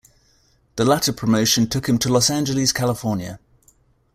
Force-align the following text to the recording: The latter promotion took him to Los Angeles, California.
The 0.77 0.83
latter 0.83 1.13
promotion 1.13 1.67
took 1.69 1.87
him 1.87 1.99
to 1.99 2.11
Los 2.11 2.31
Angeles, 2.31 2.71
California. 2.73 3.39